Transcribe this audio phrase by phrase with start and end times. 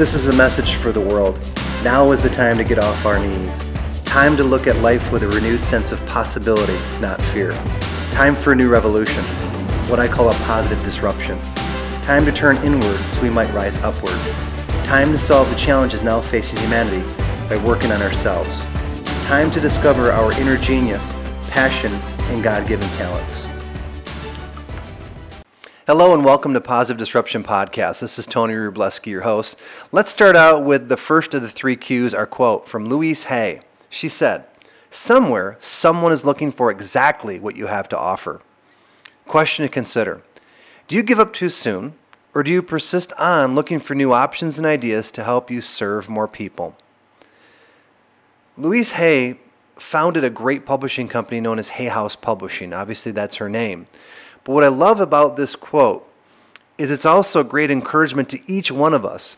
[0.00, 1.38] This is a message for the world.
[1.84, 3.74] Now is the time to get off our knees.
[4.06, 7.52] Time to look at life with a renewed sense of possibility, not fear.
[8.10, 9.22] Time for a new revolution,
[9.90, 11.38] what I call a positive disruption.
[12.00, 14.18] Time to turn inward so we might rise upward.
[14.86, 17.06] Time to solve the challenges now facing humanity
[17.50, 18.58] by working on ourselves.
[19.26, 21.12] Time to discover our inner genius,
[21.50, 21.92] passion,
[22.32, 23.44] and God given talents.
[25.90, 27.98] Hello and welcome to Positive Disruption Podcast.
[27.98, 29.56] This is Tony Rubleski, your host.
[29.90, 33.62] Let's start out with the first of the three Q's, our quote from Louise Hay.
[33.88, 34.44] She said,
[34.92, 38.40] Somewhere, someone is looking for exactly what you have to offer.
[39.26, 40.22] Question to consider
[40.86, 41.94] Do you give up too soon,
[42.34, 46.08] or do you persist on looking for new options and ideas to help you serve
[46.08, 46.76] more people?
[48.56, 49.40] Louise Hay
[49.76, 52.72] founded a great publishing company known as Hay House Publishing.
[52.72, 53.88] Obviously, that's her name.
[54.44, 56.06] But what I love about this quote
[56.78, 59.36] is it's also a great encouragement to each one of us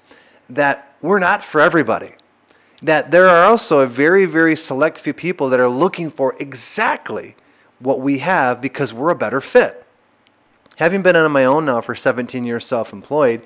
[0.48, 2.12] that we're not for everybody.
[2.82, 7.36] That there are also a very, very select few people that are looking for exactly
[7.78, 9.84] what we have because we're a better fit.
[10.76, 13.42] Having been on my own now for 17 years self employed,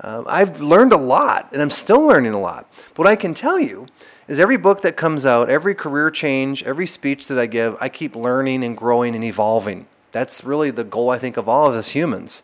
[0.00, 2.70] um, I've learned a lot and I'm still learning a lot.
[2.90, 3.86] But what I can tell you
[4.28, 7.88] is every book that comes out, every career change, every speech that I give, I
[7.88, 9.86] keep learning and growing and evolving.
[10.12, 12.42] That's really the goal, I think, of all of us humans.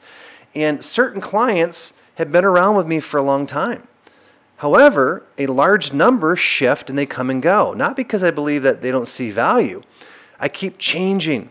[0.55, 3.89] And certain clients have been around with me for a long time.
[4.59, 7.73] However, a large number shift and they come and go.
[7.75, 9.83] Not because I believe that they don't see value.
[10.39, 11.51] I keep changing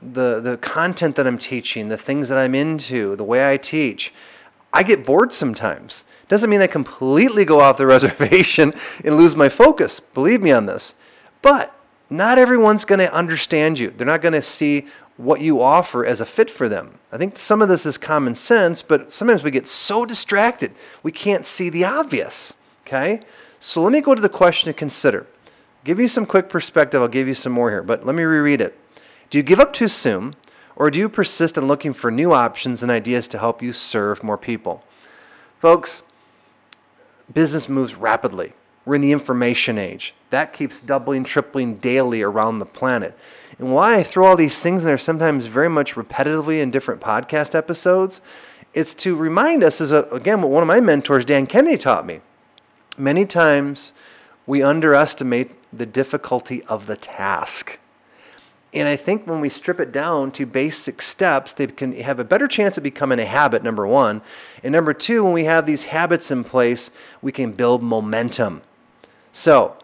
[0.00, 4.12] the, the content that I'm teaching, the things that I'm into, the way I teach.
[4.72, 6.04] I get bored sometimes.
[6.28, 10.00] Doesn't mean I completely go off the reservation and lose my focus.
[10.00, 10.94] Believe me on this.
[11.42, 11.72] But
[12.08, 13.90] not everyone's going to understand you.
[13.90, 16.98] They're not going to see what you offer as a fit for them.
[17.10, 20.72] I think some of this is common sense, but sometimes we get so distracted
[21.02, 22.54] we can't see the obvious.
[22.86, 23.20] Okay?
[23.58, 25.26] So let me go to the question to consider.
[25.84, 27.00] Give you some quick perspective.
[27.00, 28.78] I'll give you some more here, but let me reread it.
[29.30, 30.36] Do you give up too soon,
[30.74, 34.22] or do you persist in looking for new options and ideas to help you serve
[34.22, 34.84] more people?
[35.60, 36.02] Folks,
[37.32, 38.52] business moves rapidly.
[38.86, 40.14] We're in the information age.
[40.30, 43.18] That keeps doubling, tripling daily around the planet.
[43.58, 47.00] And why I throw all these things in there sometimes very much repetitively in different
[47.00, 48.20] podcast episodes,
[48.72, 52.06] it's to remind us, as a, again, what one of my mentors, Dan Kennedy, taught
[52.06, 52.20] me.
[52.96, 53.92] Many times
[54.46, 57.80] we underestimate the difficulty of the task.
[58.72, 62.24] And I think when we strip it down to basic steps, they can have a
[62.24, 64.22] better chance of becoming a habit, number one.
[64.62, 66.90] And number two, when we have these habits in place,
[67.22, 68.62] we can build momentum.
[69.36, 69.76] So,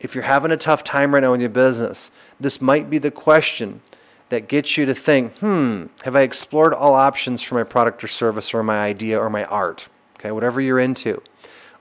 [0.00, 3.10] if you're having a tough time right now in your business, this might be the
[3.10, 3.82] question
[4.30, 8.08] that gets you to think, hmm, have I explored all options for my product or
[8.08, 9.90] service or my idea or my art?
[10.18, 11.20] Okay, whatever you're into.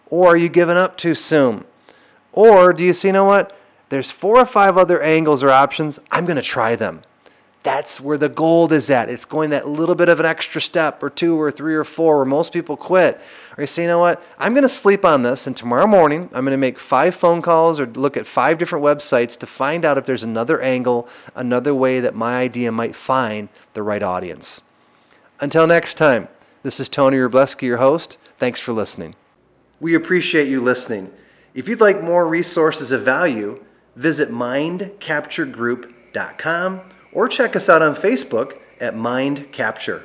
[0.07, 1.63] Or are you giving up too soon?
[2.33, 3.57] Or do you see, you know what?
[3.87, 6.01] There's four or five other angles or options.
[6.11, 7.03] I'm going to try them.
[7.65, 9.09] That's where the gold is at.
[9.09, 12.17] It's going that little bit of an extra step or two or three or four
[12.17, 13.19] where most people quit.
[13.57, 14.21] Or you say, you know what?
[14.37, 17.41] I'm going to sleep on this, and tomorrow morning I'm going to make five phone
[17.41, 21.73] calls or look at five different websites to find out if there's another angle, another
[21.73, 24.61] way that my idea might find the right audience.
[25.39, 26.27] Until next time,
[26.61, 28.19] this is Tony Rubleski, your host.
[28.37, 29.15] Thanks for listening.
[29.79, 31.11] We appreciate you listening.
[31.55, 33.65] If you'd like more resources of value,
[33.95, 40.03] visit mindcapturegroup.com or check us out on Facebook at Mind Capture.